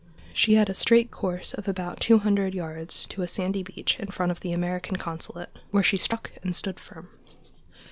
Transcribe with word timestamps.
She 0.33 0.55
had 0.55 0.67
a 0.67 0.73
straight 0.73 1.11
course 1.11 1.53
of 1.53 1.67
about 1.67 1.99
two 1.99 2.17
hundred 2.17 2.55
yards 2.55 3.05
to 3.05 3.21
the 3.21 3.27
sandy 3.27 3.61
beach 3.61 3.99
in 3.99 4.07
front 4.07 4.31
of 4.31 4.39
the 4.39 4.51
American 4.51 4.95
consulate, 4.95 5.55
where 5.69 5.83
she 5.83 5.97
stuck 5.97 6.31
and 6.41 6.55
stood 6.55 6.79
firm. 6.79 7.09